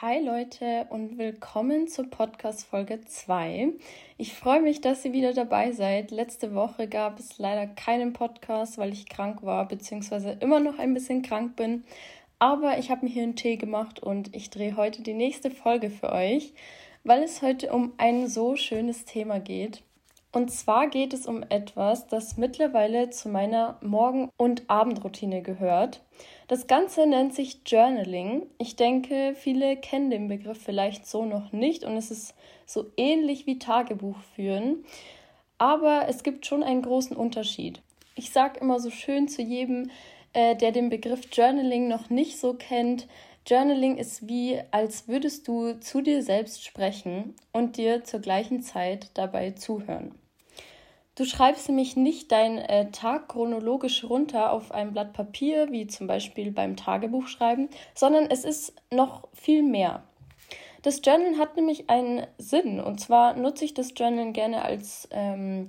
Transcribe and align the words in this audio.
Hi 0.00 0.18
Leute 0.18 0.88
und 0.90 1.18
willkommen 1.18 1.86
zur 1.86 2.10
Podcast 2.10 2.66
Folge 2.66 3.00
2. 3.00 3.74
Ich 4.18 4.34
freue 4.34 4.60
mich, 4.60 4.80
dass 4.80 5.04
ihr 5.04 5.12
wieder 5.12 5.32
dabei 5.32 5.70
seid. 5.70 6.10
Letzte 6.10 6.52
Woche 6.52 6.88
gab 6.88 7.20
es 7.20 7.38
leider 7.38 7.68
keinen 7.68 8.12
Podcast, 8.12 8.76
weil 8.76 8.92
ich 8.92 9.08
krank 9.08 9.44
war, 9.44 9.68
beziehungsweise 9.68 10.36
immer 10.40 10.58
noch 10.58 10.80
ein 10.80 10.94
bisschen 10.94 11.22
krank 11.22 11.54
bin. 11.54 11.84
Aber 12.40 12.76
ich 12.78 12.90
habe 12.90 13.06
mir 13.06 13.12
hier 13.12 13.22
einen 13.22 13.36
Tee 13.36 13.56
gemacht 13.56 14.00
und 14.00 14.34
ich 14.34 14.50
drehe 14.50 14.76
heute 14.76 15.02
die 15.02 15.14
nächste 15.14 15.52
Folge 15.52 15.90
für 15.90 16.10
euch, 16.10 16.54
weil 17.04 17.22
es 17.22 17.40
heute 17.40 17.72
um 17.72 17.92
ein 17.96 18.26
so 18.26 18.56
schönes 18.56 19.04
Thema 19.04 19.38
geht. 19.38 19.84
Und 20.34 20.50
zwar 20.50 20.88
geht 20.88 21.14
es 21.14 21.26
um 21.28 21.44
etwas, 21.48 22.08
das 22.08 22.36
mittlerweile 22.36 23.08
zu 23.08 23.28
meiner 23.28 23.78
Morgen- 23.82 24.30
und 24.36 24.68
Abendroutine 24.68 25.42
gehört. 25.42 26.00
Das 26.48 26.66
Ganze 26.66 27.06
nennt 27.06 27.36
sich 27.36 27.60
Journaling. 27.64 28.42
Ich 28.58 28.74
denke, 28.74 29.36
viele 29.36 29.76
kennen 29.76 30.10
den 30.10 30.26
Begriff 30.26 30.60
vielleicht 30.60 31.06
so 31.06 31.24
noch 31.24 31.52
nicht 31.52 31.84
und 31.84 31.96
es 31.96 32.10
ist 32.10 32.34
so 32.66 32.86
ähnlich 32.96 33.46
wie 33.46 33.60
Tagebuch 33.60 34.18
führen. 34.34 34.84
Aber 35.58 36.06
es 36.08 36.24
gibt 36.24 36.46
schon 36.46 36.64
einen 36.64 36.82
großen 36.82 37.16
Unterschied. 37.16 37.80
Ich 38.16 38.32
sage 38.32 38.58
immer 38.58 38.80
so 38.80 38.90
schön 38.90 39.28
zu 39.28 39.40
jedem, 39.40 39.88
äh, 40.32 40.56
der 40.56 40.72
den 40.72 40.90
Begriff 40.90 41.28
Journaling 41.32 41.86
noch 41.86 42.10
nicht 42.10 42.40
so 42.40 42.54
kennt, 42.54 43.06
Journaling 43.46 43.98
ist 43.98 44.26
wie, 44.26 44.58
als 44.72 45.06
würdest 45.06 45.46
du 45.46 45.78
zu 45.78 46.00
dir 46.00 46.24
selbst 46.24 46.64
sprechen 46.64 47.34
und 47.52 47.76
dir 47.76 48.02
zur 48.02 48.18
gleichen 48.18 48.62
Zeit 48.62 49.10
dabei 49.14 49.52
zuhören. 49.52 50.12
Du 51.16 51.24
schreibst 51.24 51.68
nämlich 51.68 51.96
nicht 51.96 52.32
deinen 52.32 52.58
äh, 52.58 52.90
Tag 52.90 53.28
chronologisch 53.28 54.04
runter 54.04 54.50
auf 54.50 54.72
ein 54.72 54.92
Blatt 54.92 55.12
Papier, 55.12 55.70
wie 55.70 55.86
zum 55.86 56.08
Beispiel 56.08 56.50
beim 56.50 56.76
Tagebuchschreiben, 56.76 57.68
sondern 57.94 58.26
es 58.30 58.44
ist 58.44 58.74
noch 58.90 59.28
viel 59.32 59.62
mehr. 59.62 60.02
Das 60.82 61.00
Journal 61.04 61.38
hat 61.38 61.56
nämlich 61.56 61.88
einen 61.88 62.26
Sinn 62.38 62.80
und 62.80 63.00
zwar 63.00 63.34
nutze 63.36 63.64
ich 63.64 63.74
das 63.74 63.92
Journal 63.96 64.32
gerne 64.32 64.64
als 64.64 65.08
ähm, 65.12 65.68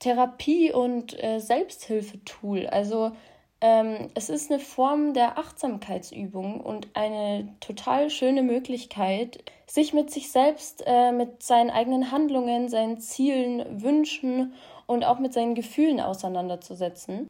Therapie- 0.00 0.72
und 0.72 1.20
äh, 1.22 1.40
Selbsthilfetool. 1.40 2.66
Also 2.66 3.12
ähm, 3.60 4.10
es 4.14 4.28
ist 4.28 4.50
eine 4.50 4.60
Form 4.60 5.14
der 5.14 5.38
Achtsamkeitsübung 5.38 6.60
und 6.60 6.88
eine 6.94 7.48
total 7.60 8.08
schöne 8.10 8.42
Möglichkeit, 8.42 9.42
sich 9.66 9.92
mit 9.92 10.10
sich 10.10 10.30
selbst, 10.30 10.84
äh, 10.86 11.12
mit 11.12 11.42
seinen 11.42 11.70
eigenen 11.70 12.10
Handlungen, 12.12 12.68
seinen 12.68 12.98
Zielen, 13.00 13.82
Wünschen 13.82 14.54
und 14.86 15.04
auch 15.04 15.18
mit 15.18 15.32
seinen 15.32 15.54
Gefühlen 15.54 16.00
auseinanderzusetzen. 16.00 17.28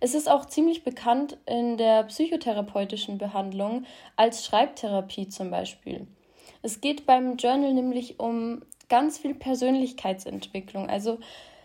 Es 0.00 0.14
ist 0.14 0.28
auch 0.28 0.44
ziemlich 0.46 0.84
bekannt 0.84 1.38
in 1.46 1.76
der 1.76 2.02
psychotherapeutischen 2.04 3.18
Behandlung 3.18 3.84
als 4.16 4.44
Schreibtherapie 4.44 5.28
zum 5.28 5.50
Beispiel. 5.50 6.06
Es 6.62 6.80
geht 6.80 7.06
beim 7.06 7.36
Journal 7.36 7.72
nämlich 7.72 8.20
um 8.20 8.62
ganz 8.88 9.18
viel 9.18 9.34
Persönlichkeitsentwicklung. 9.34 10.90
Also 10.90 11.18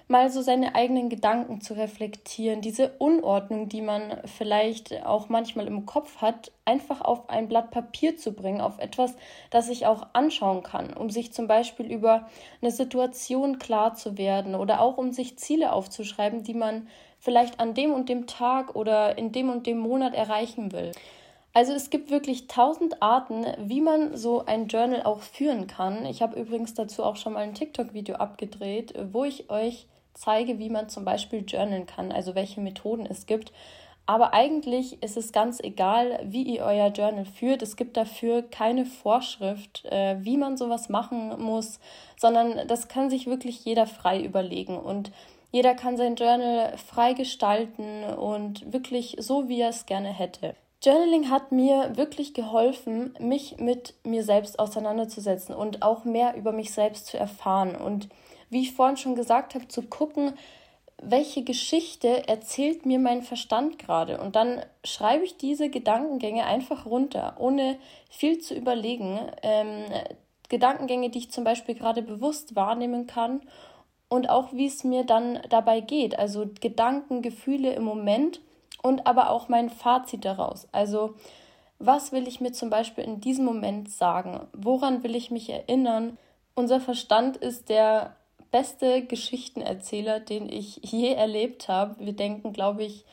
mal 0.08 0.30
so 0.30 0.42
seine 0.42 0.74
eigenen 0.76 1.10
Gedanken 1.10 1.60
zu 1.60 1.74
reflektieren, 1.74 2.62
diese 2.62 2.94
Unordnung, 2.98 3.68
die 3.68 3.82
man 3.82 4.22
vielleicht 4.26 5.06
auch 5.06 5.28
manchmal 5.28 5.68
im 5.68 5.86
Kopf 5.86 6.18
hat, 6.22 6.52
einfach 6.64 7.02
auf 7.02 7.30
ein 7.30 7.50
Blatt 7.50 7.72
Papier 7.72 8.16
zu 8.16 8.32
bringen, 8.32 8.62
auf 8.62 8.80
etwas, 8.80 9.16
das 9.50 9.68
ich 9.68 9.86
auch 9.86 10.08
anschauen 10.14 10.64
kann, 10.64 10.94
um 10.94 11.10
sich 11.10 11.34
zum 11.34 11.48
Beispiel 11.48 11.92
über 11.92 12.30
eine 12.62 12.72
Situation 12.72 13.60
klar 13.60 13.96
zu 13.96 14.18
werden 14.18 14.56
oder 14.56 14.80
auch 14.80 14.98
um 14.98 15.12
sich 15.12 15.38
Ziele 15.38 15.74
aufzuschreiben, 15.74 16.44
die 16.44 16.54
man 16.54 16.88
vielleicht 17.20 17.60
an 17.60 17.74
dem 17.74 17.92
und 17.92 18.08
dem 18.08 18.28
Tag 18.28 18.76
oder 18.76 19.18
in 19.18 19.34
dem 19.34 19.50
und 19.50 19.68
dem 19.68 19.78
Monat 19.78 20.14
erreichen 20.14 20.72
will. 20.72 20.94
Also 21.54 21.74
es 21.74 21.90
gibt 21.90 22.12
wirklich 22.12 22.48
tausend 22.48 23.02
Arten, 23.02 23.46
wie 23.58 23.82
man 23.82 24.16
so 24.16 24.46
ein 24.46 24.68
Journal 24.68 25.02
auch 25.04 25.22
führen 25.22 25.66
kann. 25.66 26.06
Ich 26.06 26.22
habe 26.22 26.40
übrigens 26.40 26.76
dazu 26.76 27.04
auch 27.04 27.16
schon 27.16 27.34
mal 27.34 27.40
ein 27.40 27.56
TikTok-Video 27.56 28.18
abgedreht, 28.18 28.94
wo 29.12 29.24
ich 29.24 29.50
euch 29.50 29.88
zeige, 30.18 30.60
wie 30.60 30.70
man 30.70 30.90
zum 30.90 31.06
Beispiel 31.06 31.44
journalen 31.48 31.86
kann, 31.86 32.12
also 32.12 32.36
welche 32.36 32.62
Methoden 32.62 33.06
es 33.06 33.26
gibt. 33.26 33.52
Aber 34.06 34.34
eigentlich 34.34 35.04
ist 35.04 35.18
es 35.18 35.34
ganz 35.34 35.60
egal, 35.60 36.20
wie 36.24 36.44
ihr 36.44 36.64
euer 36.64 36.88
Journal 36.88 37.26
führt. 37.26 37.62
Es 37.62 37.76
gibt 37.76 37.98
dafür 37.98 38.42
keine 38.42 38.86
Vorschrift, 38.86 39.84
äh, 39.86 40.16
wie 40.22 40.38
man 40.38 40.56
sowas 40.56 40.88
machen 40.88 41.42
muss, 41.42 41.80
sondern 42.16 42.68
das 42.70 42.88
kann 42.88 43.10
sich 43.10 43.28
wirklich 43.28 43.66
jeder 43.66 43.86
frei 43.86 44.24
überlegen. 44.24 44.78
Und 44.78 45.12
jeder 45.52 45.76
kann 45.76 45.98
sein 45.98 46.16
Journal 46.16 46.78
frei 46.78 47.14
gestalten 47.14 48.06
und 48.06 48.72
wirklich 48.72 49.18
so, 49.20 49.50
wie 49.50 49.60
er 49.60 49.70
es 49.70 49.86
gerne 49.86 50.10
hätte. 50.10 50.56
Journaling 50.84 51.30
hat 51.30 51.52
mir 51.52 51.98
wirklich 51.98 52.34
geholfen, 52.34 53.14
mich 53.20 53.58
mit 53.58 53.96
mir 54.04 54.24
selbst 54.24 54.58
auseinanderzusetzen 54.58 55.54
und 55.56 55.82
auch 55.82 56.06
mehr 56.06 56.36
über 56.38 56.54
mich 56.54 56.72
selbst 56.72 57.08
zu 57.08 57.18
erfahren. 57.18 57.76
Und 57.76 58.08
wie 58.50 58.62
ich 58.62 58.74
vorhin 58.74 58.98
schon 58.98 59.16
gesagt 59.16 59.56
habe, 59.56 59.68
zu 59.68 59.84
gucken, 59.84 60.34
welche 61.02 61.44
Geschichte 61.44 62.28
erzählt 62.28 62.86
mir 62.86 63.00
mein 63.00 63.22
Verstand 63.22 63.78
gerade. 63.78 64.20
Und 64.20 64.36
dann 64.36 64.64
schreibe 64.84 65.24
ich 65.24 65.38
diese 65.38 65.70
Gedankengänge 65.70 66.46
einfach 66.46 66.86
runter, 66.86 67.36
ohne 67.40 67.78
viel 68.10 68.40
zu 68.40 68.56
überlegen. 68.56 69.20
Ähm, 69.44 69.86
Gedankengänge, 70.50 71.10
die 71.10 71.20
ich 71.20 71.32
zum 71.32 71.44
Beispiel 71.44 71.76
gerade 71.76 72.02
bewusst 72.02 72.56
wahrnehmen 72.56 73.06
kann 73.06 73.42
und 74.10 74.30
auch 74.30 74.54
wie 74.54 74.66
es 74.66 74.84
mir 74.84 75.04
dann 75.04 75.40
dabei 75.50 75.82
geht. 75.82 76.18
Also 76.18 76.50
Gedanken, 76.62 77.22
Gefühle 77.22 77.74
im 77.74 77.84
Moment 77.84 78.40
und 78.82 79.06
aber 79.06 79.30
auch 79.30 79.50
mein 79.50 79.70
Fazit 79.70 80.26
daraus. 80.26 80.68
Also 80.72 81.16
was 81.80 82.12
will 82.12 82.28
ich 82.28 82.42
mir 82.42 82.54
zum 82.54 82.70
Beispiel 82.70 83.04
in 83.04 83.22
diesem 83.22 83.46
Moment 83.46 83.92
sagen? 83.92 84.48
Woran 84.54 85.04
will 85.04 85.16
ich 85.16 85.30
mich 85.30 85.50
erinnern? 85.50 86.18
Unser 86.56 86.80
Verstand 86.80 87.38
ist 87.38 87.70
der 87.70 88.16
beste 88.52 89.06
Geschichtenerzähler, 89.06 90.20
den 90.20 90.50
ich 90.50 90.80
je 90.84 91.14
erlebt 91.14 91.68
habe. 91.68 92.06
Wir 92.06 92.14
denken, 92.14 92.54
glaube 92.54 92.84
ich, 92.84 93.06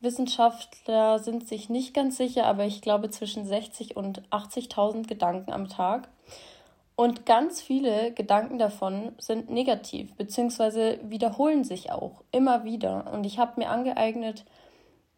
Wissenschaftler 0.00 1.18
sind 1.18 1.48
sich 1.48 1.70
nicht 1.70 1.94
ganz 1.94 2.16
sicher, 2.16 2.46
aber 2.46 2.64
ich 2.64 2.82
glaube 2.82 3.10
zwischen 3.10 3.46
60 3.46 3.96
und 3.96 4.22
80.000 4.30 5.08
Gedanken 5.08 5.52
am 5.52 5.68
Tag. 5.68 6.08
Und 6.96 7.26
ganz 7.26 7.60
viele 7.60 8.12
Gedanken 8.12 8.58
davon 8.58 9.12
sind 9.18 9.50
negativ, 9.50 10.14
beziehungsweise 10.14 11.00
wiederholen 11.02 11.64
sich 11.64 11.90
auch 11.90 12.22
immer 12.30 12.64
wieder. 12.64 13.12
Und 13.12 13.24
ich 13.24 13.38
habe 13.38 13.60
mir 13.60 13.68
angeeignet, 13.68 14.44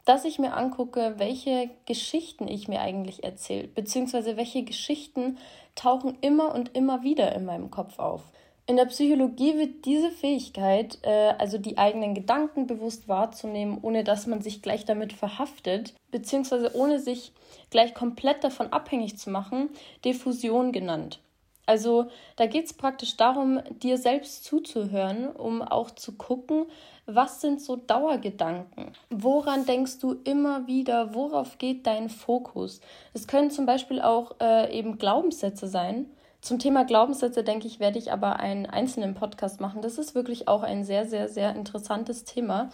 dass 0.07 0.25
ich 0.25 0.39
mir 0.39 0.55
angucke, 0.55 1.15
welche 1.19 1.69
Geschichten 1.85 2.49
ich 2.49 2.69
mir 2.69 2.81
eigentlich 2.81 3.25
erzähle, 3.25 3.69
beziehungsweise 3.69 4.37
welche 4.37 4.63
Geschichten 4.63 5.37
tauchen 5.75 6.17
immer 6.23 6.55
und 6.55 6.75
immer 6.75 7.03
wieder 7.03 7.35
in 7.35 7.45
meinem 7.45 7.71
Kopf 7.71 7.99
auf. 7.99 8.23
In 8.69 8.75
der 8.77 8.87
Psychologie 8.87 9.57
wird 9.57 9.85
diese 9.85 10.11
Fähigkeit, 10.11 10.99
äh, 11.03 11.35
also 11.39 11.57
die 11.57 11.79
eigenen 11.79 12.15
Gedanken 12.15 12.67
bewusst 12.67 13.07
wahrzunehmen, 13.07 13.79
ohne 13.81 14.03
dass 14.03 14.27
man 14.27 14.43
sich 14.43 14.61
gleich 14.61 14.85
damit 14.85 15.13
verhaftet, 15.13 15.95
beziehungsweise 16.11 16.75
ohne 16.75 16.99
sich 16.99 17.33
gleich 17.71 17.95
komplett 17.95 18.43
davon 18.43 18.73
abhängig 18.73 19.19
zu 19.19 19.31
machen, 19.31 19.71
Diffusion 20.05 20.73
genannt. 20.73 21.21
Also 21.65 22.07
da 22.37 22.47
geht 22.47 22.67
es 22.67 22.73
praktisch 22.73 23.17
darum, 23.17 23.61
dir 23.83 23.99
selbst 23.99 24.45
zuzuhören, 24.45 25.29
um 25.31 25.63
auch 25.63 25.93
zu 25.93 26.13
gucken, 26.13 26.67
was 27.07 27.41
sind 27.41 27.61
so 27.61 27.77
Dauergedanken? 27.77 28.93
Woran 29.11 29.65
denkst 29.65 29.99
du 30.01 30.17
immer 30.25 30.67
wieder? 30.67 31.15
Worauf 31.15 31.59
geht 31.59 31.87
dein 31.87 32.09
Fokus? 32.09 32.81
Es 33.15 33.29
können 33.29 33.51
zum 33.51 33.67
Beispiel 33.67 34.01
auch 34.01 34.37
äh, 34.41 34.77
eben 34.77 34.99
Glaubenssätze 34.99 35.69
sein, 35.69 36.07
zum 36.47 36.61
Thema 36.61 36.85
Glaubenssätze, 36.85 37.43
denke 37.43 37.67
ich, 37.67 37.81
werde 37.81 37.99
ich 37.99 38.13
aber 38.13 38.39
einen 38.39 38.67
einzelnen 38.67 39.15
Podcast 39.15 39.61
machen. 39.61 39.83
Das 39.83 39.99
ist 39.99 40.15
wirklich 40.15 40.47
auch 40.47 40.63
ein 40.63 40.85
sehr, 40.85 41.05
sehr, 41.05 41.29
sehr 41.29 41.55
interessantes 41.57 42.23
Thema. 42.23 42.71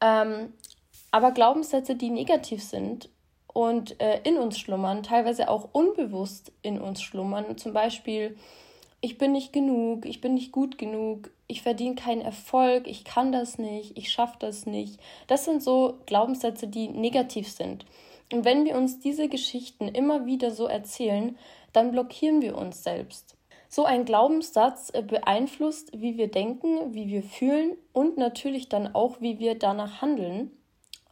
Ähm, 0.00 0.54
aber 1.10 1.32
Glaubenssätze, 1.32 1.96
die 1.96 2.08
negativ 2.08 2.62
sind 2.62 3.10
und 3.46 4.00
äh, 4.00 4.20
in 4.24 4.38
uns 4.38 4.58
schlummern, 4.58 5.02
teilweise 5.02 5.50
auch 5.50 5.68
unbewusst 5.72 6.50
in 6.62 6.80
uns 6.80 7.02
schlummern, 7.02 7.58
zum 7.58 7.74
Beispiel, 7.74 8.38
ich 9.02 9.18
bin 9.18 9.32
nicht 9.32 9.52
genug, 9.52 10.06
ich 10.06 10.22
bin 10.22 10.32
nicht 10.32 10.50
gut 10.50 10.78
genug, 10.78 11.30
ich 11.46 11.60
verdiene 11.60 11.96
keinen 11.96 12.22
Erfolg, 12.22 12.86
ich 12.86 13.04
kann 13.04 13.32
das 13.32 13.58
nicht, 13.58 13.98
ich 13.98 14.10
schaffe 14.10 14.36
das 14.38 14.64
nicht. 14.64 14.98
Das 15.26 15.44
sind 15.44 15.62
so 15.62 15.98
Glaubenssätze, 16.06 16.68
die 16.68 16.88
negativ 16.88 17.50
sind. 17.50 17.84
Und 18.32 18.44
wenn 18.44 18.64
wir 18.64 18.76
uns 18.76 19.00
diese 19.00 19.28
Geschichten 19.28 19.88
immer 19.88 20.24
wieder 20.24 20.52
so 20.52 20.66
erzählen, 20.66 21.36
dann 21.72 21.92
blockieren 21.92 22.42
wir 22.42 22.56
uns 22.56 22.82
selbst. 22.82 23.36
So 23.68 23.84
ein 23.84 24.04
Glaubenssatz 24.04 24.90
äh, 24.92 25.02
beeinflusst, 25.02 25.92
wie 25.94 26.16
wir 26.16 26.28
denken, 26.28 26.92
wie 26.92 27.08
wir 27.08 27.22
fühlen 27.22 27.76
und 27.92 28.16
natürlich 28.18 28.68
dann 28.68 28.94
auch, 28.94 29.20
wie 29.20 29.38
wir 29.38 29.56
danach 29.56 30.02
handeln. 30.02 30.50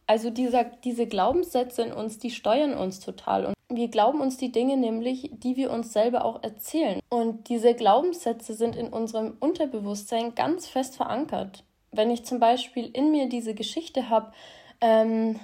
Also 0.07 0.29
dieser, 0.29 0.63
diese 0.63 1.07
Glaubenssätze 1.07 1.83
in 1.83 1.93
uns, 1.93 2.17
die 2.17 2.31
steuern 2.31 2.73
uns 2.73 2.99
total. 2.99 3.45
Und 3.45 3.55
wir 3.69 3.87
glauben 3.87 4.19
uns 4.19 4.37
die 4.37 4.51
Dinge 4.51 4.75
nämlich, 4.75 5.29
die 5.31 5.55
wir 5.55 5.71
uns 5.71 5.93
selber 5.93 6.25
auch 6.25 6.43
erzählen. 6.43 6.99
Und 7.09 7.47
diese 7.47 7.75
Glaubenssätze 7.75 8.55
sind 8.55 8.75
in 8.75 8.89
unserem 8.89 9.37
Unterbewusstsein 9.39 10.35
ganz 10.35 10.67
fest 10.67 10.97
verankert. 10.97 11.63
Wenn 11.91 12.09
ich 12.09 12.25
zum 12.25 12.39
Beispiel 12.39 12.89
in 12.91 13.11
mir 13.11 13.29
diese 13.29 13.53
Geschichte 13.53 14.09
habe, 14.09 14.33
ähm, 14.81 15.39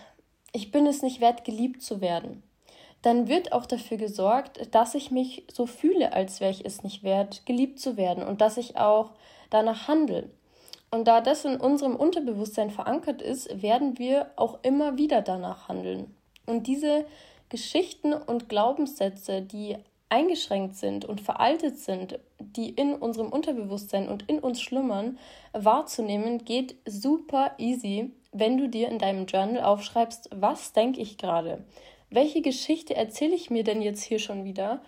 ich 0.51 0.71
bin 0.71 0.85
es 0.87 1.01
nicht 1.01 1.21
wert, 1.21 1.45
geliebt 1.45 1.81
zu 1.81 2.01
werden, 2.01 2.43
dann 3.05 3.27
wird 3.27 3.51
auch 3.51 3.67
dafür 3.67 3.97
gesorgt, 3.97 4.73
dass 4.73 4.95
ich 4.95 5.11
mich 5.11 5.45
so 5.53 5.67
fühle, 5.67 6.13
als 6.13 6.39
wäre 6.39 6.51
ich 6.51 6.65
es 6.65 6.83
nicht 6.83 7.03
wert, 7.03 7.45
geliebt 7.45 7.79
zu 7.79 7.97
werden 7.97 8.23
und 8.23 8.41
dass 8.41 8.57
ich 8.57 8.77
auch 8.77 9.11
danach 9.51 9.87
handle. 9.87 10.29
Und 10.89 11.07
da 11.07 11.21
das 11.21 11.45
in 11.45 11.57
unserem 11.57 11.95
Unterbewusstsein 11.95 12.71
verankert 12.71 13.21
ist, 13.21 13.61
werden 13.61 13.99
wir 13.99 14.31
auch 14.37 14.59
immer 14.63 14.97
wieder 14.97 15.21
danach 15.21 15.67
handeln. 15.67 16.15
Und 16.47 16.65
diese 16.65 17.05
Geschichten 17.49 18.13
und 18.13 18.49
Glaubenssätze, 18.49 19.43
die 19.43 19.77
eingeschränkt 20.09 20.75
sind 20.75 21.05
und 21.05 21.21
veraltet 21.21 21.77
sind, 21.77 22.17
die 22.39 22.69
in 22.69 22.95
unserem 22.95 23.29
Unterbewusstsein 23.29 24.07
und 24.07 24.27
in 24.29 24.39
uns 24.39 24.61
schlummern, 24.61 25.19
wahrzunehmen, 25.53 26.43
geht 26.43 26.75
super 26.87 27.51
easy, 27.59 28.11
wenn 28.31 28.57
du 28.57 28.67
dir 28.67 28.89
in 28.89 28.97
deinem 28.97 29.27
Journal 29.27 29.63
aufschreibst, 29.63 30.29
was 30.33 30.73
denke 30.73 31.01
ich 31.01 31.17
gerade? 31.17 31.63
Welche 32.15 32.41
Geschichte 32.41 32.95
erzähle 32.95 33.35
ich 33.35 33.49
mir 33.49 33.63
denn 33.63 33.81
jetzt 33.81 34.01
hier 34.01 34.19
schon 34.19 34.43
wieder? 34.43 34.81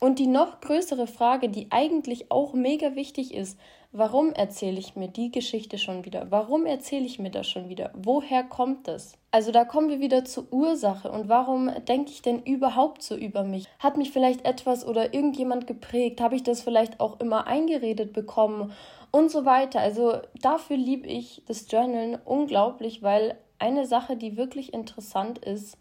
Und 0.00 0.20
die 0.20 0.28
noch 0.28 0.60
größere 0.60 1.08
Frage, 1.08 1.48
die 1.48 1.68
eigentlich 1.70 2.30
auch 2.30 2.52
mega 2.52 2.94
wichtig 2.94 3.34
ist, 3.34 3.58
warum 3.90 4.32
erzähle 4.32 4.78
ich 4.78 4.94
mir 4.94 5.08
die 5.08 5.32
Geschichte 5.32 5.76
schon 5.76 6.04
wieder? 6.04 6.30
Warum 6.30 6.66
erzähle 6.66 7.04
ich 7.04 7.18
mir 7.18 7.30
das 7.30 7.48
schon 7.48 7.68
wieder? 7.68 7.90
Woher 7.94 8.44
kommt 8.44 8.86
das? 8.86 9.18
Also 9.32 9.50
da 9.50 9.64
kommen 9.64 9.88
wir 9.88 9.98
wieder 9.98 10.24
zur 10.24 10.52
Ursache 10.52 11.10
und 11.10 11.28
warum 11.28 11.70
denke 11.86 12.12
ich 12.12 12.22
denn 12.22 12.42
überhaupt 12.42 13.02
so 13.02 13.16
über 13.16 13.42
mich? 13.42 13.66
Hat 13.80 13.96
mich 13.96 14.12
vielleicht 14.12 14.44
etwas 14.44 14.86
oder 14.86 15.14
irgendjemand 15.14 15.66
geprägt? 15.66 16.20
Habe 16.20 16.36
ich 16.36 16.44
das 16.44 16.60
vielleicht 16.60 17.00
auch 17.00 17.18
immer 17.18 17.46
eingeredet 17.48 18.12
bekommen? 18.12 18.72
Und 19.10 19.30
so 19.30 19.46
weiter. 19.46 19.80
Also 19.80 20.18
dafür 20.42 20.76
liebe 20.76 21.08
ich 21.08 21.42
das 21.46 21.68
Journalen 21.70 22.18
unglaublich, 22.24 23.02
weil 23.02 23.38
eine 23.58 23.86
Sache, 23.86 24.16
die 24.16 24.36
wirklich 24.36 24.74
interessant 24.74 25.38
ist, 25.38 25.78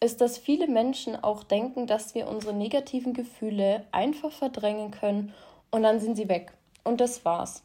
ist, 0.00 0.20
dass 0.20 0.38
viele 0.38 0.68
Menschen 0.68 1.22
auch 1.22 1.42
denken, 1.44 1.86
dass 1.86 2.14
wir 2.14 2.28
unsere 2.28 2.52
negativen 2.52 3.14
Gefühle 3.14 3.84
einfach 3.92 4.30
verdrängen 4.30 4.90
können 4.90 5.32
und 5.70 5.82
dann 5.82 6.00
sind 6.00 6.16
sie 6.16 6.28
weg. 6.28 6.52
Und 6.84 7.00
das 7.00 7.24
war's. 7.24 7.62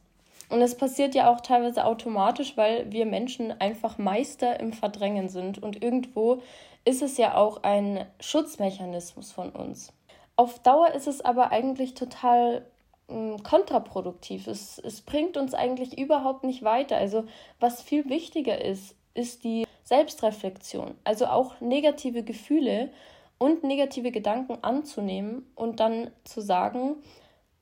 Und 0.49 0.61
es 0.61 0.75
passiert 0.75 1.15
ja 1.15 1.31
auch 1.31 1.39
teilweise 1.39 1.85
automatisch, 1.85 2.57
weil 2.57 2.91
wir 2.91 3.05
Menschen 3.05 3.51
einfach 3.61 3.97
Meister 3.97 4.59
im 4.59 4.73
Verdrängen 4.73 5.29
sind. 5.29 5.63
Und 5.63 5.81
irgendwo 5.81 6.41
ist 6.83 7.01
es 7.01 7.17
ja 7.17 7.35
auch 7.35 7.63
ein 7.63 8.05
Schutzmechanismus 8.19 9.31
von 9.31 9.51
uns. 9.51 9.93
Auf 10.35 10.59
Dauer 10.59 10.91
ist 10.91 11.07
es 11.07 11.21
aber 11.21 11.51
eigentlich 11.51 11.93
total 11.93 12.65
äh, 13.07 13.37
kontraproduktiv. 13.43 14.47
Es, 14.47 14.77
es 14.79 15.01
bringt 15.01 15.37
uns 15.37 15.53
eigentlich 15.53 15.97
überhaupt 15.97 16.43
nicht 16.43 16.63
weiter. 16.63 16.97
Also 16.97 17.23
was 17.61 17.81
viel 17.81 18.09
wichtiger 18.09 18.59
ist, 18.59 18.95
ist 19.13 19.45
die 19.45 19.65
Selbstreflexion, 19.83 20.95
also 21.03 21.25
auch 21.25 21.59
negative 21.61 22.23
Gefühle 22.23 22.89
und 23.37 23.63
negative 23.63 24.11
Gedanken 24.11 24.57
anzunehmen 24.63 25.51
und 25.55 25.79
dann 25.79 26.11
zu 26.23 26.41
sagen, 26.41 26.95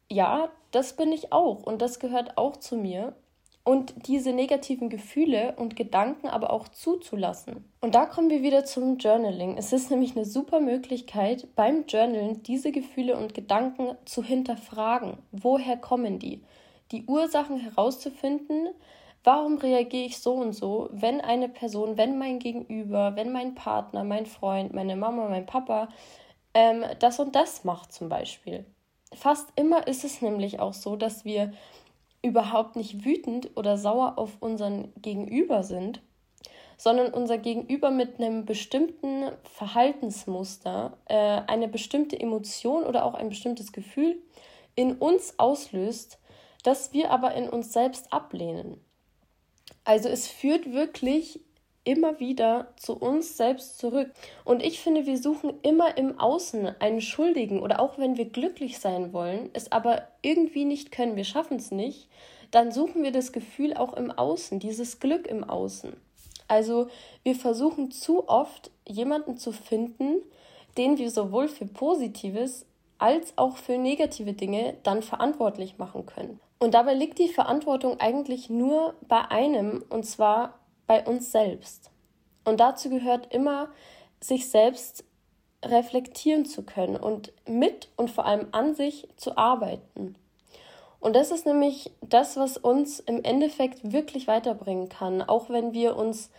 ja, 0.10 0.50
das 0.72 0.96
bin 0.96 1.12
ich 1.12 1.32
auch 1.32 1.64
und 1.64 1.82
das 1.82 2.00
gehört 2.00 2.38
auch 2.38 2.58
zu 2.58 2.76
mir 2.76 3.16
und 3.64 4.08
diese 4.08 4.32
negativen 4.32 4.90
Gefühle 4.90 5.54
und 5.58 5.76
Gedanken 5.76 6.28
aber 6.28 6.52
auch 6.52 6.70
zuzulassen. 6.70 7.64
Und 7.82 7.94
da 7.94 8.06
kommen 8.06 8.30
wir 8.30 8.42
wieder 8.42 8.66
zum 8.66 8.98
Journaling. 8.98 9.58
Es 9.58 9.74
ist 9.74 9.92
nämlich 9.92 10.16
eine 10.16 10.26
super 10.26 10.60
Möglichkeit, 10.60 11.48
beim 11.56 11.86
Journalen 11.86 12.42
diese 12.44 12.72
Gefühle 12.72 13.16
und 13.16 13.34
Gedanken 13.34 13.96
zu 14.06 14.24
hinterfragen. 14.24 15.18
Woher 15.32 15.78
kommen 15.78 16.20
die? 16.20 16.42
Die 16.92 17.06
Ursachen 17.06 17.60
herauszufinden, 17.60 18.70
Warum 19.24 19.58
reagiere 19.58 20.06
ich 20.06 20.20
so 20.20 20.34
und 20.34 20.54
so, 20.54 20.90
wenn 20.92 21.20
eine 21.20 21.50
Person, 21.50 21.98
wenn 21.98 22.18
mein 22.18 22.40
Gegenüber, 22.40 23.16
wenn 23.16 23.32
mein 23.32 23.54
Partner, 23.54 24.04
mein 24.04 24.26
Freund, 24.26 24.74
meine 24.74 24.96
Mama, 24.96 25.28
mein 25.28 25.46
Papa 25.46 25.90
ähm, 26.54 26.86
das 27.00 27.20
und 27.20 27.36
das 27.36 27.64
macht 27.64 27.92
zum 27.92 28.08
Beispiel? 28.10 28.66
Fast 29.14 29.50
immer 29.56 29.88
ist 29.88 30.04
es 30.04 30.22
nämlich 30.22 30.60
auch 30.60 30.74
so, 30.74 30.96
dass 30.96 31.26
wir 31.26 31.52
überhaupt 32.22 32.76
nicht 32.76 33.06
wütend 33.06 33.52
oder 33.56 33.78
sauer 33.78 34.18
auf 34.18 34.38
unseren 34.40 34.94
Gegenüber 35.02 35.64
sind, 35.64 36.02
sondern 36.78 37.14
unser 37.14 37.38
Gegenüber 37.38 37.92
mit 37.92 38.20
einem 38.20 38.46
bestimmten 38.46 39.32
Verhaltensmuster 39.44 40.98
äh, 41.06 41.42
eine 41.48 41.68
bestimmte 41.68 42.20
Emotion 42.20 42.84
oder 42.84 43.04
auch 43.04 43.16
ein 43.16 43.30
bestimmtes 43.30 43.74
Gefühl 43.74 44.18
in 44.76 44.96
uns 44.96 45.38
auslöst, 45.40 46.20
das 46.64 46.94
wir 46.94 47.12
aber 47.12 47.34
in 47.34 47.50
uns 47.50 47.74
selbst 47.74 48.14
ablehnen. 48.14 48.80
Also 49.90 50.08
es 50.08 50.28
führt 50.28 50.72
wirklich 50.72 51.40
immer 51.84 52.20
wieder 52.20 52.68
zu 52.76 52.96
uns 52.96 53.38
selbst 53.38 53.80
zurück. 53.80 54.12
Und 54.46 54.62
ich 54.62 54.82
finde, 54.82 55.08
wir 55.08 55.18
suchen 55.18 55.56
immer 55.64 55.98
im 55.98 56.20
Außen 56.20 56.80
einen 56.80 57.02
Schuldigen 57.02 57.60
oder 57.60 57.80
auch 57.80 57.98
wenn 57.98 58.16
wir 58.16 58.26
glücklich 58.26 58.78
sein 58.78 59.14
wollen, 59.14 59.50
es 59.54 59.72
aber 59.72 60.04
irgendwie 60.22 60.66
nicht 60.66 60.92
können, 60.92 61.16
wir 61.16 61.24
schaffen 61.24 61.58
es 61.58 61.72
nicht, 61.72 62.08
dann 62.52 62.72
suchen 62.72 63.02
wir 63.02 63.12
das 63.12 63.32
Gefühl 63.32 63.74
auch 63.74 63.94
im 63.94 64.12
Außen, 64.12 64.60
dieses 64.60 65.00
Glück 65.00 65.26
im 65.26 65.44
Außen. 65.44 65.98
Also 66.48 66.90
wir 67.24 67.34
versuchen 67.34 67.90
zu 67.90 68.30
oft 68.30 68.70
jemanden 68.88 69.38
zu 69.38 69.52
finden, 69.52 70.22
den 70.78 71.00
wir 71.00 71.10
sowohl 71.10 71.48
für 71.48 71.66
Positives 71.66 72.68
als 73.00 73.36
auch 73.40 73.58
für 73.58 73.80
negative 73.80 74.34
Dinge 74.34 74.78
dann 74.84 75.02
verantwortlich 75.02 75.80
machen 75.80 76.06
können. 76.06 76.40
Und 76.60 76.74
dabei 76.74 76.94
liegt 76.94 77.20
die 77.20 77.30
Verantwortung 77.30 78.00
eigentlich 78.00 78.50
nur 78.50 78.96
bei 79.08 79.22
einem, 79.32 79.84
und 79.90 80.04
zwar 80.06 80.60
bei 80.88 81.06
uns 81.06 81.32
selbst. 81.32 81.90
Und 82.44 82.60
dazu 82.60 82.90
gehört 82.90 83.34
immer, 83.34 83.70
sich 84.22 84.50
selbst 84.50 85.06
reflektieren 85.64 86.46
zu 86.46 86.64
können 86.64 86.98
und 86.98 87.32
mit 87.48 87.90
und 87.96 88.12
vor 88.12 88.26
allem 88.26 88.48
an 88.52 88.76
sich 88.76 89.08
zu 89.16 89.38
arbeiten. 89.38 90.16
Und 91.00 91.16
das 91.16 91.32
ist 91.32 91.46
nämlich 91.46 91.92
das, 92.02 92.36
was 92.36 92.58
uns 92.58 93.00
im 93.00 93.24
Endeffekt 93.24 93.92
wirklich 93.92 94.28
weiterbringen 94.28 94.90
kann, 94.90 95.22
auch 95.22 95.50
wenn 95.50 95.74
wir 95.74 95.96
uns 95.96 96.30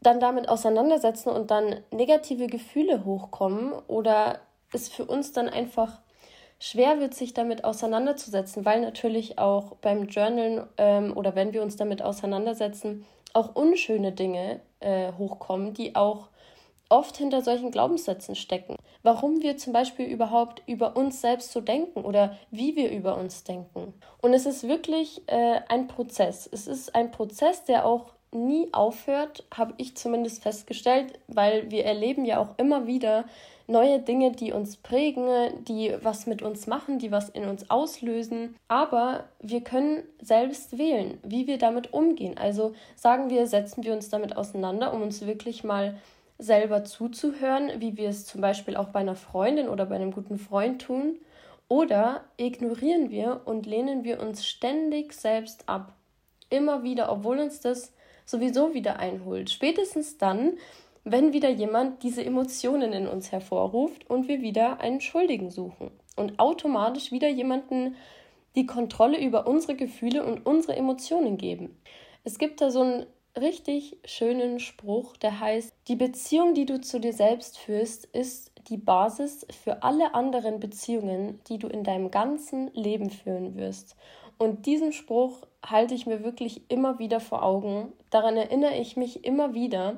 dann 0.00 0.18
damit 0.18 0.48
auseinandersetzen 0.48 1.30
und 1.30 1.50
dann 1.50 1.80
negative 1.92 2.48
Gefühle 2.48 3.04
hochkommen 3.04 3.72
oder 3.86 4.40
es 4.72 4.88
für 4.88 5.04
uns 5.04 5.32
dann 5.32 5.48
einfach 5.48 6.00
schwer 6.64 6.98
wird, 6.98 7.14
sich 7.14 7.34
damit 7.34 7.62
auseinanderzusetzen, 7.62 8.64
weil 8.64 8.80
natürlich 8.80 9.38
auch 9.38 9.76
beim 9.82 10.04
Journalen 10.04 10.62
ähm, 10.78 11.14
oder 11.14 11.34
wenn 11.34 11.52
wir 11.52 11.62
uns 11.62 11.76
damit 11.76 12.00
auseinandersetzen, 12.00 13.04
auch 13.34 13.54
unschöne 13.54 14.12
Dinge 14.12 14.60
äh, 14.80 15.12
hochkommen, 15.12 15.74
die 15.74 15.94
auch 15.94 16.28
oft 16.88 17.18
hinter 17.18 17.42
solchen 17.42 17.70
Glaubenssätzen 17.70 18.34
stecken. 18.34 18.76
Warum 19.02 19.42
wir 19.42 19.58
zum 19.58 19.74
Beispiel 19.74 20.06
überhaupt 20.06 20.62
über 20.66 20.96
uns 20.96 21.20
selbst 21.20 21.52
so 21.52 21.60
denken 21.60 22.02
oder 22.02 22.38
wie 22.50 22.76
wir 22.76 22.90
über 22.90 23.18
uns 23.18 23.44
denken. 23.44 23.92
Und 24.22 24.32
es 24.32 24.46
ist 24.46 24.66
wirklich 24.66 25.20
äh, 25.26 25.60
ein 25.68 25.86
Prozess. 25.86 26.48
Es 26.50 26.66
ist 26.66 26.94
ein 26.94 27.10
Prozess, 27.10 27.64
der 27.64 27.84
auch 27.84 28.14
nie 28.32 28.68
aufhört, 28.72 29.44
habe 29.54 29.74
ich 29.76 29.96
zumindest 29.96 30.42
festgestellt, 30.42 31.18
weil 31.28 31.70
wir 31.70 31.84
erleben 31.84 32.24
ja 32.24 32.38
auch 32.38 32.56
immer 32.56 32.86
wieder 32.86 33.26
neue 33.66 34.00
Dinge, 34.00 34.32
die 34.32 34.52
uns 34.52 34.76
prägen, 34.76 35.64
die 35.64 35.94
was 36.02 36.26
mit 36.26 36.42
uns 36.42 36.66
machen, 36.66 36.98
die 36.98 37.10
was 37.10 37.28
in 37.28 37.44
uns 37.44 37.70
auslösen. 37.70 38.56
Aber 38.68 39.24
wir 39.40 39.62
können 39.62 40.02
selbst 40.20 40.78
wählen, 40.78 41.18
wie 41.22 41.46
wir 41.46 41.58
damit 41.58 41.92
umgehen. 41.92 42.36
Also 42.36 42.74
sagen 42.96 43.30
wir, 43.30 43.46
setzen 43.46 43.84
wir 43.84 43.92
uns 43.92 44.10
damit 44.10 44.36
auseinander, 44.36 44.92
um 44.92 45.02
uns 45.02 45.26
wirklich 45.26 45.64
mal 45.64 45.98
selber 46.38 46.84
zuzuhören, 46.84 47.70
wie 47.78 47.96
wir 47.96 48.08
es 48.08 48.26
zum 48.26 48.40
Beispiel 48.40 48.76
auch 48.76 48.88
bei 48.88 49.00
einer 49.00 49.16
Freundin 49.16 49.68
oder 49.68 49.86
bei 49.86 49.94
einem 49.94 50.12
guten 50.12 50.38
Freund 50.38 50.82
tun. 50.82 51.16
Oder 51.68 52.24
ignorieren 52.36 53.10
wir 53.10 53.40
und 53.46 53.66
lehnen 53.66 54.04
wir 54.04 54.20
uns 54.20 54.46
ständig 54.46 55.14
selbst 55.14 55.68
ab. 55.68 55.94
Immer 56.50 56.82
wieder, 56.82 57.10
obwohl 57.10 57.38
uns 57.38 57.60
das 57.60 57.92
sowieso 58.26 58.74
wieder 58.74 58.98
einholt. 58.98 59.50
Spätestens 59.50 60.18
dann, 60.18 60.52
wenn 61.04 61.32
wieder 61.32 61.50
jemand 61.50 62.02
diese 62.02 62.24
Emotionen 62.24 62.92
in 62.92 63.06
uns 63.06 63.30
hervorruft 63.30 64.08
und 64.08 64.26
wir 64.26 64.40
wieder 64.40 64.80
einen 64.80 65.00
Schuldigen 65.00 65.50
suchen 65.50 65.90
und 66.16 66.38
automatisch 66.38 67.12
wieder 67.12 67.28
jemanden 67.28 67.96
die 68.56 68.66
Kontrolle 68.66 69.20
über 69.20 69.46
unsere 69.46 69.74
Gefühle 69.74 70.24
und 70.24 70.46
unsere 70.46 70.76
Emotionen 70.76 71.36
geben. 71.36 71.76
Es 72.22 72.38
gibt 72.38 72.60
da 72.60 72.70
so 72.70 72.80
einen 72.80 73.06
richtig 73.38 73.98
schönen 74.04 74.60
Spruch, 74.60 75.16
der 75.16 75.40
heißt, 75.40 75.74
die 75.88 75.96
Beziehung, 75.96 76.54
die 76.54 76.66
du 76.66 76.80
zu 76.80 77.00
dir 77.00 77.12
selbst 77.12 77.58
führst, 77.58 78.06
ist 78.06 78.52
die 78.68 78.76
Basis 78.76 79.46
für 79.62 79.82
alle 79.82 80.14
anderen 80.14 80.60
Beziehungen, 80.60 81.40
die 81.48 81.58
du 81.58 81.66
in 81.66 81.84
deinem 81.84 82.10
ganzen 82.10 82.72
Leben 82.72 83.10
führen 83.10 83.56
wirst. 83.56 83.96
Und 84.38 84.66
diesen 84.66 84.92
Spruch 84.92 85.46
halte 85.64 85.94
ich 85.94 86.06
mir 86.06 86.24
wirklich 86.24 86.62
immer 86.68 86.98
wieder 86.98 87.20
vor 87.20 87.42
Augen. 87.42 87.92
Daran 88.10 88.36
erinnere 88.36 88.76
ich 88.76 88.96
mich 88.96 89.24
immer 89.24 89.52
wieder, 89.52 89.96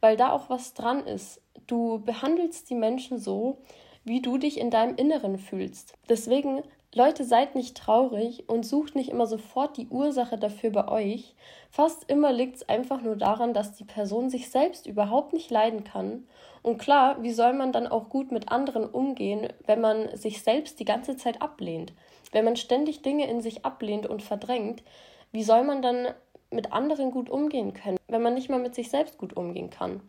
weil 0.00 0.16
da 0.16 0.32
auch 0.32 0.50
was 0.50 0.74
dran 0.74 1.06
ist. 1.06 1.40
Du 1.66 2.00
behandelst 2.00 2.70
die 2.70 2.74
Menschen 2.74 3.18
so, 3.18 3.58
wie 4.04 4.22
du 4.22 4.38
dich 4.38 4.58
in 4.58 4.70
deinem 4.70 4.96
Inneren 4.96 5.38
fühlst. 5.38 5.94
Deswegen 6.08 6.62
Leute, 6.94 7.24
seid 7.24 7.54
nicht 7.54 7.76
traurig 7.76 8.48
und 8.48 8.64
sucht 8.64 8.96
nicht 8.96 9.10
immer 9.10 9.26
sofort 9.26 9.76
die 9.76 9.88
Ursache 9.88 10.38
dafür 10.38 10.70
bei 10.70 10.88
euch. 10.88 11.34
Fast 11.70 12.08
immer 12.10 12.32
liegt 12.32 12.56
es 12.56 12.68
einfach 12.68 13.02
nur 13.02 13.14
daran, 13.14 13.52
dass 13.52 13.74
die 13.74 13.84
Person 13.84 14.30
sich 14.30 14.50
selbst 14.50 14.86
überhaupt 14.86 15.34
nicht 15.34 15.50
leiden 15.50 15.84
kann. 15.84 16.26
Und 16.62 16.78
klar, 16.78 17.22
wie 17.22 17.32
soll 17.32 17.52
man 17.52 17.72
dann 17.72 17.86
auch 17.86 18.08
gut 18.08 18.32
mit 18.32 18.50
anderen 18.50 18.86
umgehen, 18.86 19.52
wenn 19.66 19.82
man 19.82 20.16
sich 20.16 20.42
selbst 20.42 20.80
die 20.80 20.86
ganze 20.86 21.18
Zeit 21.18 21.42
ablehnt? 21.42 21.92
Wenn 22.32 22.46
man 22.46 22.56
ständig 22.56 23.02
Dinge 23.02 23.28
in 23.28 23.42
sich 23.42 23.66
ablehnt 23.66 24.06
und 24.06 24.22
verdrängt, 24.22 24.82
wie 25.30 25.42
soll 25.42 25.64
man 25.64 25.82
dann 25.82 26.08
mit 26.50 26.72
anderen 26.72 27.10
gut 27.10 27.30
umgehen 27.30 27.74
können, 27.74 27.98
wenn 28.08 28.22
man 28.22 28.34
nicht 28.34 28.48
mal 28.48 28.60
mit 28.60 28.74
sich 28.74 28.90
selbst 28.90 29.18
gut 29.18 29.36
umgehen 29.36 29.70
kann? 29.70 30.00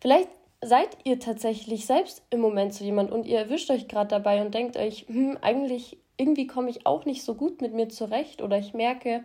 Vielleicht 0.00 0.28
seid 0.60 0.96
ihr 1.04 1.18
tatsächlich 1.18 1.86
selbst 1.86 2.22
im 2.30 2.40
Moment 2.40 2.74
so 2.74 2.84
jemand 2.84 3.10
und 3.10 3.26
ihr 3.26 3.38
erwischt 3.38 3.70
euch 3.70 3.88
gerade 3.88 4.08
dabei 4.08 4.40
und 4.40 4.54
denkt 4.54 4.76
euch, 4.76 5.06
hm, 5.08 5.38
eigentlich 5.40 5.98
irgendwie 6.16 6.46
komme 6.46 6.70
ich 6.70 6.86
auch 6.86 7.04
nicht 7.04 7.22
so 7.22 7.34
gut 7.34 7.62
mit 7.62 7.74
mir 7.74 7.88
zurecht 7.88 8.42
oder 8.42 8.58
ich 8.58 8.74
merke, 8.74 9.24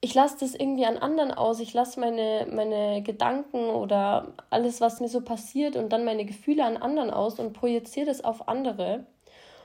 ich 0.00 0.14
lasse 0.14 0.36
das 0.40 0.54
irgendwie 0.54 0.84
an 0.84 0.98
anderen 0.98 1.32
aus, 1.32 1.60
ich 1.60 1.72
lasse 1.72 1.98
meine, 1.98 2.46
meine 2.52 3.02
Gedanken 3.02 3.70
oder 3.70 4.34
alles, 4.50 4.80
was 4.80 5.00
mir 5.00 5.08
so 5.08 5.22
passiert 5.22 5.76
und 5.76 5.92
dann 5.92 6.04
meine 6.04 6.24
Gefühle 6.24 6.64
an 6.64 6.76
anderen 6.76 7.10
aus 7.10 7.38
und 7.38 7.52
projiziere 7.52 8.06
das 8.06 8.22
auf 8.22 8.46
andere 8.46 9.06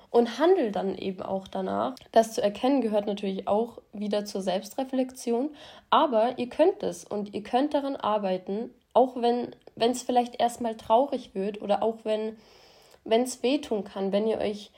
und 0.09 0.39
handle 0.39 0.71
dann 0.71 0.97
eben 0.97 1.21
auch 1.21 1.47
danach. 1.47 1.95
Das 2.11 2.33
zu 2.33 2.41
erkennen 2.41 2.81
gehört 2.81 3.05
natürlich 3.05 3.47
auch 3.47 3.81
wieder 3.93 4.25
zur 4.25 4.41
Selbstreflexion, 4.41 5.49
aber 5.89 6.37
ihr 6.37 6.49
könnt 6.49 6.83
es 6.83 7.03
und 7.03 7.33
ihr 7.33 7.43
könnt 7.43 7.73
daran 7.73 7.95
arbeiten, 7.95 8.71
auch 8.93 9.15
wenn 9.15 9.53
es 9.77 10.01
vielleicht 10.03 10.39
erstmal 10.39 10.75
traurig 10.75 11.35
wird 11.35 11.61
oder 11.61 11.83
auch 11.83 11.97
wenn 12.03 12.35
es 13.05 13.43
wehtun 13.43 13.83
kann, 13.83 14.11
wenn 14.11 14.27
ihr 14.27 14.39
euch 14.39 14.71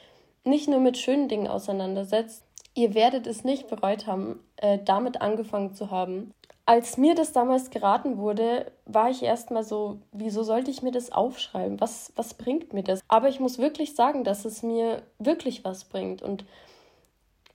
nicht 0.43 0.67
nur 0.67 0.79
mit 0.79 0.97
schönen 0.97 1.27
Dingen 1.27 1.47
auseinandersetzt, 1.47 2.43
ihr 2.73 2.93
werdet 2.93 3.27
es 3.27 3.43
nicht 3.43 3.67
bereut 3.67 4.07
haben, 4.07 4.39
äh, 4.57 4.79
damit 4.83 5.21
angefangen 5.21 5.73
zu 5.73 5.91
haben. 5.91 6.33
Als 6.65 6.97
mir 6.97 7.15
das 7.15 7.33
damals 7.33 7.69
geraten 7.69 8.17
wurde, 8.17 8.71
war 8.85 9.09
ich 9.09 9.23
erstmal 9.23 9.63
so, 9.63 9.99
wieso 10.11 10.43
sollte 10.43 10.71
ich 10.71 10.81
mir 10.81 10.91
das 10.91 11.11
aufschreiben? 11.11 11.81
Was, 11.81 12.13
was 12.15 12.33
bringt 12.35 12.71
mir 12.73 12.83
das? 12.83 13.01
Aber 13.07 13.29
ich 13.29 13.39
muss 13.39 13.57
wirklich 13.57 13.95
sagen, 13.95 14.23
dass 14.23 14.45
es 14.45 14.63
mir 14.63 15.01
wirklich 15.19 15.65
was 15.65 15.85
bringt. 15.85 16.21
Und 16.21 16.45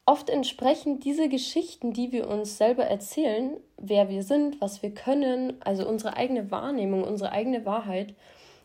Oft 0.08 0.30
entsprechen 0.30 1.00
diese 1.00 1.28
Geschichten, 1.28 1.92
die 1.92 2.12
wir 2.12 2.28
uns 2.28 2.58
selber 2.58 2.84
erzählen, 2.84 3.56
wer 3.76 4.08
wir 4.08 4.22
sind, 4.22 4.60
was 4.60 4.80
wir 4.80 4.94
können, 4.94 5.60
also 5.64 5.86
unsere 5.86 6.16
eigene 6.16 6.52
Wahrnehmung, 6.52 7.02
unsere 7.02 7.32
eigene 7.32 7.66
Wahrheit, 7.66 8.14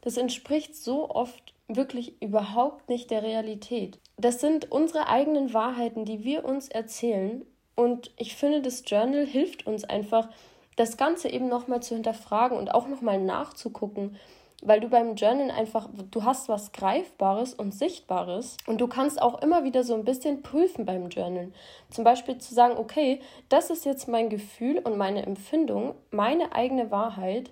das 0.01 0.17
entspricht 0.17 0.75
so 0.75 1.09
oft 1.09 1.55
wirklich 1.67 2.21
überhaupt 2.21 2.89
nicht 2.89 3.09
der 3.09 3.23
Realität. 3.23 3.97
Das 4.17 4.39
sind 4.39 4.71
unsere 4.71 5.07
eigenen 5.07 5.51
Wahrheiten, 5.51 6.05
die 6.05 6.23
wir 6.23 6.45
uns 6.45 6.69
erzählen. 6.69 7.43
Und 7.75 8.11
ich 8.17 8.35
finde, 8.35 8.61
das 8.61 8.83
Journal 8.85 9.25
hilft 9.25 9.65
uns 9.65 9.83
einfach, 9.83 10.29
das 10.75 10.97
Ganze 10.97 11.29
eben 11.29 11.47
nochmal 11.47 11.81
zu 11.81 11.93
hinterfragen 11.93 12.57
und 12.57 12.73
auch 12.73 12.87
nochmal 12.87 13.19
nachzugucken, 13.19 14.17
weil 14.61 14.79
du 14.79 14.89
beim 14.89 15.15
Journalen 15.15 15.51
einfach, 15.51 15.89
du 16.11 16.23
hast 16.23 16.47
was 16.47 16.71
Greifbares 16.71 17.53
und 17.53 17.73
Sichtbares 17.73 18.57
und 18.67 18.79
du 18.79 18.87
kannst 18.87 19.21
auch 19.21 19.41
immer 19.41 19.63
wieder 19.63 19.83
so 19.83 19.95
ein 19.95 20.05
bisschen 20.05 20.43
prüfen 20.43 20.85
beim 20.85 21.09
Journalen. 21.09 21.53
Zum 21.89 22.03
Beispiel 22.03 22.37
zu 22.37 22.53
sagen, 22.53 22.77
okay, 22.77 23.21
das 23.49 23.69
ist 23.69 23.85
jetzt 23.85 24.07
mein 24.07 24.29
Gefühl 24.29 24.77
und 24.79 24.97
meine 24.97 25.25
Empfindung, 25.25 25.95
meine 26.11 26.53
eigene 26.53 26.91
Wahrheit, 26.91 27.51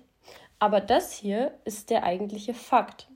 aber 0.58 0.80
das 0.80 1.12
hier 1.12 1.52
ist 1.64 1.90
der 1.90 2.04
eigentliche 2.04 2.54
Fakt. 2.54 3.08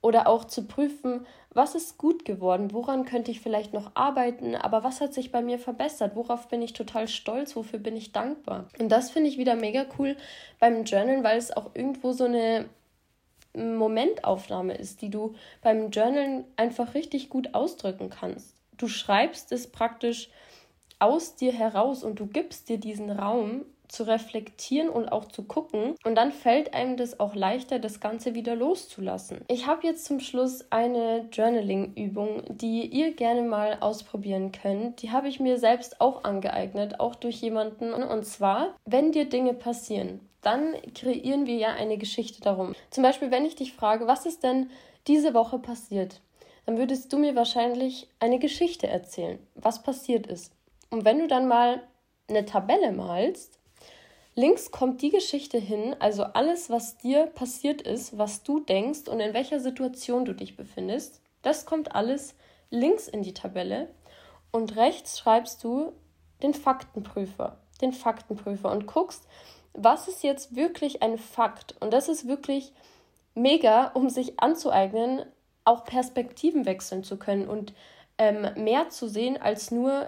Oder 0.00 0.28
auch 0.28 0.44
zu 0.44 0.66
prüfen, 0.66 1.26
was 1.50 1.74
ist 1.74 1.98
gut 1.98 2.24
geworden, 2.24 2.72
woran 2.72 3.04
könnte 3.04 3.30
ich 3.30 3.40
vielleicht 3.40 3.72
noch 3.72 3.92
arbeiten, 3.94 4.54
aber 4.54 4.84
was 4.84 5.00
hat 5.00 5.14
sich 5.14 5.32
bei 5.32 5.42
mir 5.42 5.58
verbessert, 5.58 6.14
worauf 6.14 6.48
bin 6.48 6.62
ich 6.62 6.72
total 6.72 7.08
stolz, 7.08 7.56
wofür 7.56 7.78
bin 7.78 7.96
ich 7.96 8.12
dankbar. 8.12 8.68
Und 8.78 8.90
das 8.90 9.10
finde 9.10 9.28
ich 9.28 9.38
wieder 9.38 9.56
mega 9.56 9.86
cool 9.98 10.16
beim 10.60 10.84
Journalen, 10.84 11.24
weil 11.24 11.38
es 11.38 11.56
auch 11.56 11.70
irgendwo 11.74 12.12
so 12.12 12.24
eine 12.24 12.66
Momentaufnahme 13.54 14.74
ist, 14.74 15.00
die 15.02 15.10
du 15.10 15.34
beim 15.62 15.90
Journalen 15.90 16.44
einfach 16.56 16.94
richtig 16.94 17.28
gut 17.28 17.54
ausdrücken 17.54 18.10
kannst. 18.10 18.54
Du 18.76 18.86
schreibst 18.86 19.50
es 19.50 19.70
praktisch 19.70 20.30
aus 20.98 21.34
dir 21.36 21.52
heraus 21.52 22.04
und 22.04 22.20
du 22.20 22.26
gibst 22.26 22.68
dir 22.68 22.78
diesen 22.78 23.10
Raum 23.10 23.64
zu 23.88 24.06
reflektieren 24.06 24.88
und 24.88 25.10
auch 25.10 25.26
zu 25.26 25.42
gucken. 25.44 25.94
Und 26.04 26.14
dann 26.14 26.32
fällt 26.32 26.74
einem 26.74 26.96
das 26.96 27.20
auch 27.20 27.34
leichter, 27.34 27.78
das 27.78 28.00
Ganze 28.00 28.34
wieder 28.34 28.54
loszulassen. 28.54 29.40
Ich 29.48 29.66
habe 29.66 29.86
jetzt 29.86 30.04
zum 30.04 30.20
Schluss 30.20 30.66
eine 30.70 31.28
Journaling-Übung, 31.32 32.42
die 32.48 32.86
ihr 32.86 33.12
gerne 33.12 33.42
mal 33.42 33.78
ausprobieren 33.80 34.52
könnt. 34.52 35.02
Die 35.02 35.10
habe 35.10 35.28
ich 35.28 35.40
mir 35.40 35.58
selbst 35.58 36.00
auch 36.00 36.24
angeeignet, 36.24 37.00
auch 37.00 37.14
durch 37.14 37.36
jemanden. 37.36 37.92
Und 37.92 38.24
zwar, 38.24 38.74
wenn 38.84 39.12
dir 39.12 39.28
Dinge 39.28 39.54
passieren, 39.54 40.20
dann 40.42 40.74
kreieren 40.94 41.46
wir 41.46 41.56
ja 41.56 41.68
eine 41.74 41.98
Geschichte 41.98 42.40
darum. 42.40 42.74
Zum 42.90 43.02
Beispiel, 43.02 43.30
wenn 43.30 43.44
ich 43.44 43.56
dich 43.56 43.72
frage, 43.72 44.06
was 44.06 44.26
ist 44.26 44.44
denn 44.44 44.70
diese 45.06 45.34
Woche 45.34 45.58
passiert, 45.58 46.20
dann 46.66 46.76
würdest 46.76 47.12
du 47.12 47.18
mir 47.18 47.34
wahrscheinlich 47.34 48.08
eine 48.20 48.38
Geschichte 48.38 48.86
erzählen, 48.86 49.38
was 49.54 49.82
passiert 49.82 50.26
ist. 50.26 50.52
Und 50.90 51.04
wenn 51.04 51.18
du 51.18 51.26
dann 51.26 51.48
mal 51.48 51.82
eine 52.28 52.44
Tabelle 52.44 52.92
malst, 52.92 53.57
links 54.38 54.70
kommt 54.70 55.02
die 55.02 55.10
Geschichte 55.10 55.58
hin, 55.58 55.96
also 55.98 56.22
alles, 56.22 56.70
was 56.70 56.96
dir 56.96 57.26
passiert 57.26 57.82
ist, 57.82 58.18
was 58.18 58.44
du 58.44 58.60
denkst 58.60 59.08
und 59.08 59.18
in 59.18 59.34
welcher 59.34 59.58
Situation 59.58 60.24
du 60.24 60.32
dich 60.32 60.56
befindest, 60.56 61.20
das 61.42 61.66
kommt 61.66 61.96
alles 61.96 62.36
links 62.70 63.08
in 63.08 63.22
die 63.22 63.34
Tabelle 63.34 63.88
und 64.52 64.76
rechts 64.76 65.18
schreibst 65.18 65.64
du 65.64 65.92
den 66.40 66.54
Faktenprüfer, 66.54 67.58
den 67.80 67.92
Faktenprüfer 67.92 68.70
und 68.70 68.86
guckst, 68.86 69.26
was 69.72 70.06
ist 70.06 70.22
jetzt 70.22 70.54
wirklich 70.54 71.02
ein 71.02 71.18
Fakt? 71.18 71.74
Und 71.80 71.92
das 71.92 72.08
ist 72.08 72.28
wirklich 72.28 72.72
mega, 73.34 73.88
um 73.88 74.08
sich 74.08 74.38
anzueignen, 74.38 75.24
auch 75.64 75.84
Perspektiven 75.84 76.64
wechseln 76.64 77.02
zu 77.02 77.16
können 77.16 77.48
und 77.48 77.74
ähm, 78.18 78.46
mehr 78.54 78.88
zu 78.88 79.08
sehen 79.08 79.36
als 79.36 79.72
nur 79.72 80.06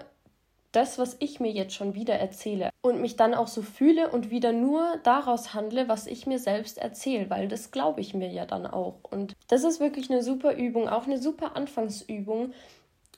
das, 0.71 0.97
was 0.97 1.17
ich 1.19 1.39
mir 1.39 1.51
jetzt 1.51 1.73
schon 1.73 1.95
wieder 1.95 2.15
erzähle 2.15 2.69
und 2.81 3.01
mich 3.01 3.15
dann 3.15 3.33
auch 3.33 3.47
so 3.47 3.61
fühle 3.61 4.09
und 4.09 4.29
wieder 4.29 4.53
nur 4.53 4.97
daraus 5.03 5.53
handle, 5.53 5.89
was 5.89 6.07
ich 6.07 6.27
mir 6.27 6.39
selbst 6.39 6.77
erzähle, 6.77 7.29
weil 7.29 7.47
das 7.47 7.71
glaube 7.71 8.01
ich 8.01 8.13
mir 8.13 8.29
ja 8.29 8.45
dann 8.45 8.65
auch. 8.65 8.99
Und 9.09 9.33
das 9.47 9.63
ist 9.63 9.79
wirklich 9.79 10.09
eine 10.09 10.23
super 10.23 10.55
Übung, 10.55 10.87
auch 10.87 11.05
eine 11.05 11.17
super 11.17 11.55
Anfangsübung, 11.55 12.53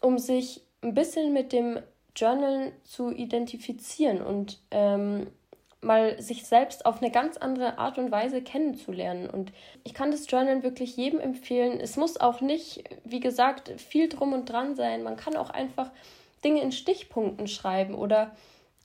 um 0.01 0.17
sich 0.17 0.61
ein 0.81 0.93
bisschen 0.93 1.33
mit 1.33 1.53
dem 1.53 1.79
Journal 2.15 2.71
zu 2.83 3.11
identifizieren 3.11 4.21
und 4.21 4.59
ähm, 4.71 5.27
mal 5.83 6.21
sich 6.21 6.45
selbst 6.45 6.85
auf 6.85 7.01
eine 7.01 7.11
ganz 7.11 7.37
andere 7.37 7.77
Art 7.77 7.97
und 7.97 8.11
Weise 8.11 8.41
kennenzulernen. 8.41 9.29
Und 9.29 9.51
ich 9.83 9.93
kann 9.93 10.11
das 10.11 10.29
Journal 10.29 10.63
wirklich 10.63 10.95
jedem 10.97 11.19
empfehlen. 11.19 11.79
Es 11.79 11.97
muss 11.97 12.19
auch 12.19 12.41
nicht, 12.41 12.83
wie 13.03 13.19
gesagt, 13.19 13.69
viel 13.77 14.09
drum 14.09 14.33
und 14.33 14.45
dran 14.45 14.75
sein. 14.75 15.03
Man 15.03 15.17
kann 15.17 15.35
auch 15.35 15.49
einfach 15.49 15.91
Dinge 16.43 16.61
in 16.61 16.71
Stichpunkten 16.71 17.47
schreiben 17.47 17.95
oder 17.95 18.35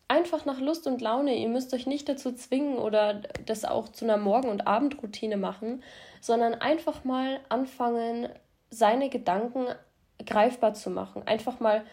einfach 0.09 0.47
nach 0.47 0.61
Lust 0.61 0.87
und 0.87 1.01
Laune. 1.01 1.37
Ihr 1.37 1.49
müsst 1.49 1.75
euch 1.75 1.87
nicht 1.87 2.09
dazu 2.09 2.33
zwingen 2.33 2.79
oder 2.79 3.23
das 3.47 3.65
auch 3.65 3.89
zu 3.89 4.05
einer 4.05 4.17
Morgen- 4.17 4.49
und 4.49 4.67
Abendroutine 4.67 5.37
machen, 5.37 5.83
sondern 6.21 6.55
einfach 6.55 7.05
mal 7.05 7.41
anfangen, 7.49 8.29
seine 8.71 9.11
Gedanken 9.11 9.67
greifbar 10.25 10.75
zu 10.75 10.91
machen. 10.91 11.23
Einfach 11.27 11.61
mal 11.61 11.85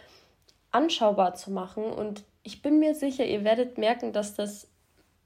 anschaubar 0.71 1.35
zu 1.35 1.51
machen. 1.51 1.83
Und 1.83 2.23
ich 2.43 2.61
bin 2.61 2.79
mir 2.79 2.95
sicher, 2.95 3.25
ihr 3.25 3.43
werdet 3.43 3.77
merken, 3.77 4.13
dass 4.13 4.35
das 4.35 4.69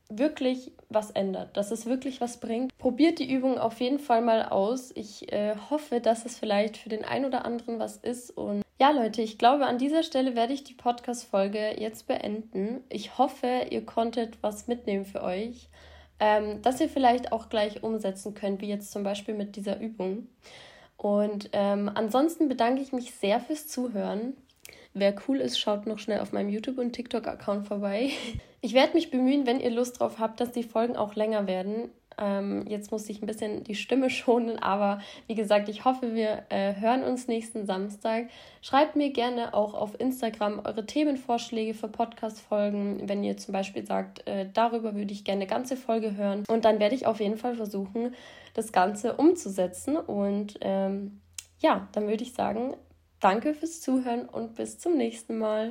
wirklich 0.09 0.71
was 0.89 1.11
ändert, 1.11 1.55
dass 1.55 1.69
es 1.69 1.85
wirklich 1.85 2.19
was 2.19 2.39
bringt. 2.39 2.75
Probiert 2.79 3.19
die 3.19 3.31
Übung 3.31 3.59
auf 3.59 3.79
jeden 3.79 3.99
Fall 3.99 4.21
mal 4.21 4.43
aus. 4.43 4.91
Ich 4.95 5.31
äh, 5.31 5.55
hoffe, 5.69 6.01
dass 6.01 6.25
es 6.25 6.37
vielleicht 6.37 6.77
für 6.77 6.89
den 6.89 7.05
einen 7.05 7.25
oder 7.25 7.45
anderen 7.45 7.77
was 7.77 7.97
ist. 7.97 8.31
Und 8.31 8.63
ja, 8.79 8.91
Leute, 8.91 9.21
ich 9.21 9.37
glaube, 9.37 9.65
an 9.65 9.77
dieser 9.77 10.03
Stelle 10.03 10.35
werde 10.35 10.53
ich 10.53 10.63
die 10.63 10.73
Podcast-Folge 10.73 11.79
jetzt 11.79 12.07
beenden. 12.07 12.81
Ich 12.87 13.17
hoffe, 13.17 13.65
ihr 13.69 13.85
konntet 13.85 14.41
was 14.41 14.67
mitnehmen 14.67 15.03
für 15.03 15.21
euch, 15.21 15.67
ähm, 16.21 16.61
dass 16.61 16.79
ihr 16.79 16.87
vielleicht 16.87 17.33
auch 17.33 17.49
gleich 17.49 17.83
umsetzen 17.83 18.33
könnt, 18.33 18.61
wie 18.61 18.69
jetzt 18.69 18.91
zum 18.91 19.03
Beispiel 19.03 19.33
mit 19.33 19.57
dieser 19.57 19.81
Übung. 19.81 20.29
Und 20.95 21.49
ähm, 21.51 21.91
ansonsten 21.93 22.47
bedanke 22.47 22.81
ich 22.81 22.93
mich 22.93 23.13
sehr 23.13 23.41
fürs 23.41 23.67
Zuhören. 23.67 24.37
Wer 24.93 25.13
cool 25.27 25.41
ist, 25.41 25.59
schaut 25.59 25.85
noch 25.85 25.99
schnell 25.99 26.21
auf 26.21 26.31
meinem 26.31 26.49
YouTube- 26.49 26.77
und 26.77 26.93
TikTok-Account 26.93 27.67
vorbei. 27.67 28.11
Ich 28.61 28.73
werde 28.73 28.95
mich 28.95 29.09
bemühen, 29.09 29.45
wenn 29.45 29.61
ihr 29.61 29.69
Lust 29.69 30.01
drauf 30.01 30.19
habt, 30.19 30.41
dass 30.41 30.51
die 30.51 30.63
Folgen 30.63 30.97
auch 30.97 31.15
länger 31.15 31.47
werden. 31.47 31.91
Ähm, 32.19 32.65
jetzt 32.67 32.91
muss 32.91 33.09
ich 33.09 33.21
ein 33.21 33.27
bisschen 33.27 33.63
die 33.63 33.75
Stimme 33.75 34.09
schonen, 34.09 34.59
aber 34.59 34.99
wie 35.27 35.35
gesagt, 35.35 35.69
ich 35.69 35.85
hoffe, 35.85 36.13
wir 36.13 36.43
äh, 36.49 36.75
hören 36.75 37.03
uns 37.03 37.27
nächsten 37.27 37.65
Samstag. 37.65 38.27
Schreibt 38.61 38.95
mir 38.95 39.11
gerne 39.11 39.53
auch 39.53 39.73
auf 39.73 39.99
Instagram 39.99 40.59
eure 40.65 40.85
Themenvorschläge 40.85 41.73
für 41.73 41.87
Podcast-Folgen, 41.87 43.07
wenn 43.07 43.23
ihr 43.23 43.37
zum 43.37 43.53
Beispiel 43.53 43.85
sagt, 43.85 44.27
äh, 44.27 44.47
darüber 44.53 44.95
würde 44.95 45.13
ich 45.13 45.23
gerne 45.23 45.41
eine 45.41 45.49
ganze 45.49 45.77
Folge 45.77 46.15
hören. 46.15 46.43
Und 46.47 46.65
dann 46.65 46.79
werde 46.79 46.95
ich 46.95 47.05
auf 47.05 47.19
jeden 47.19 47.37
Fall 47.37 47.55
versuchen, 47.55 48.13
das 48.53 48.71
Ganze 48.71 49.13
umzusetzen. 49.13 49.95
Und 49.95 50.57
ähm, 50.61 51.21
ja, 51.59 51.87
dann 51.93 52.07
würde 52.07 52.23
ich 52.23 52.33
sagen, 52.33 52.75
Danke 53.19 53.53
fürs 53.53 53.81
Zuhören 53.81 54.29
und 54.29 54.55
bis 54.55 54.79
zum 54.79 54.95
nächsten 54.95 55.37
Mal. 55.37 55.67